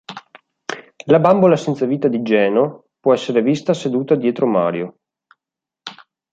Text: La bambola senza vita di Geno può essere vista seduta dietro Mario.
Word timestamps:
La 1.05 1.19
bambola 1.19 1.55
senza 1.55 1.85
vita 1.85 2.07
di 2.07 2.23
Geno 2.23 2.85
può 2.99 3.13
essere 3.13 3.43
vista 3.43 3.75
seduta 3.75 4.15
dietro 4.15 4.47
Mario. 4.47 4.97